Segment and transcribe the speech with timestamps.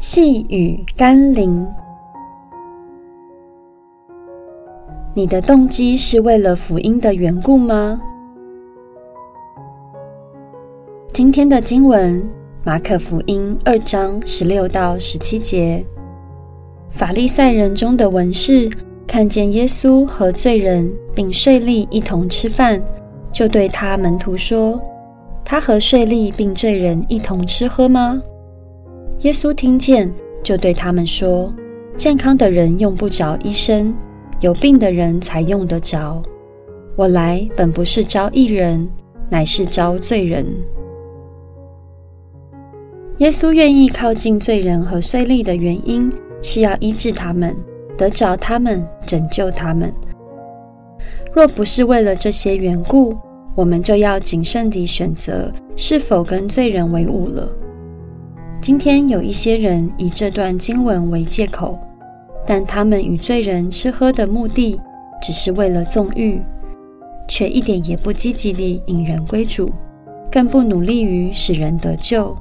[0.00, 1.68] 细雨甘霖，
[5.12, 8.00] 你的动机是为了福音的缘故吗？
[11.12, 12.26] 今天的经文，
[12.64, 15.84] 马可福音二章十六到十七节，
[16.92, 18.70] 法利赛人中的文士
[19.06, 22.82] 看见耶稣和罪人并税吏一同吃饭，
[23.30, 24.80] 就对他门徒说
[25.44, 28.22] ：“他和税吏并罪人一同吃喝吗？”
[29.20, 30.10] 耶稣听见，
[30.42, 31.52] 就对他们说
[31.94, 33.94] ：“健康的人用不着医生，
[34.40, 36.22] 有病的人才用得着。
[36.96, 38.88] 我来本不是招义人，
[39.28, 40.46] 乃是招罪人。”
[43.18, 46.10] 耶稣愿意靠近罪人和税吏的原因，
[46.40, 47.54] 是要医治他们，
[47.98, 49.92] 得着他们，拯救他们。
[51.34, 53.14] 若不是为了这些缘故，
[53.54, 57.46] 我们就要谨慎地选择是否跟罪人为伍了。
[58.60, 61.78] 今天有一些人以这段经文为借口，
[62.46, 64.78] 但他们与罪人吃喝的目的，
[65.22, 66.42] 只是为了纵欲，
[67.26, 69.72] 却一点也不积极地引人归主，
[70.30, 72.36] 更不努力于使人得救。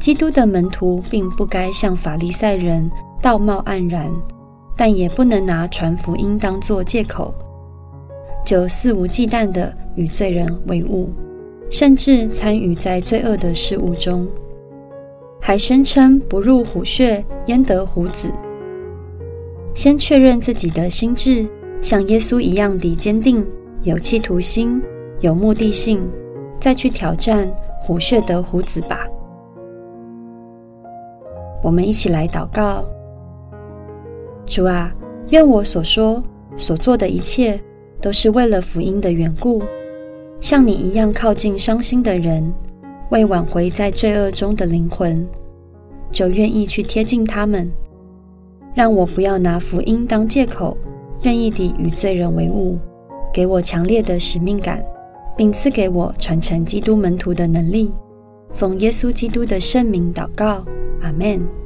[0.00, 2.90] 基督的门徒并不该像法利赛人
[3.22, 4.12] 道貌岸然，
[4.76, 7.32] 但也不能拿传福音当作借口，
[8.44, 11.10] 就肆无忌惮地与罪人为伍，
[11.70, 14.26] 甚至参与在罪恶的事物中。
[15.46, 18.32] 还宣称不入虎穴，焉得虎子。
[19.74, 21.46] 先确认自己的心志，
[21.82, 23.46] 像耶稣一样的坚定、
[23.82, 24.80] 有企图心、
[25.20, 26.00] 有目的性，
[26.58, 27.46] 再去挑战
[27.78, 29.06] 虎穴得虎子吧。
[31.62, 32.82] 我们一起来祷告：
[34.46, 34.90] 主啊，
[35.28, 36.22] 愿我所说、
[36.56, 37.60] 所做的一切，
[38.00, 39.62] 都是为了福音的缘故，
[40.40, 42.50] 像你一样靠近伤心的人。
[43.10, 45.26] 为挽回在罪恶中的灵魂，
[46.10, 47.70] 就愿意去贴近他们。
[48.74, 50.76] 让我不要拿福音当借口，
[51.22, 52.78] 任意地与罪人为伍。
[53.32, 54.84] 给我强烈的使命感，
[55.36, 57.92] 并赐给我传承基督门徒的能力。
[58.54, 60.64] 奉耶稣基督的圣名祷告，
[61.00, 61.63] 阿门。